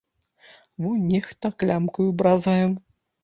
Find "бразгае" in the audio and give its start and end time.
2.21-2.65